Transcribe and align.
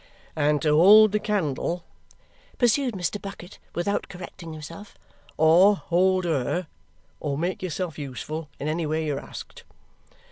"And 0.35 0.63
to 0.63 0.75
hold 0.75 1.11
the 1.11 1.19
candle," 1.19 1.83
pursued 2.57 2.95
Mr. 2.95 3.21
Bucket 3.21 3.59
without 3.75 4.09
correcting 4.09 4.51
himself, 4.51 4.95
"or 5.37 5.75
hold 5.75 6.25
her, 6.25 6.65
or 7.19 7.37
make 7.37 7.61
yourself 7.61 7.99
useful 7.99 8.49
in 8.59 8.67
any 8.67 8.87
way 8.87 9.05
you're 9.05 9.19
asked. 9.19 9.63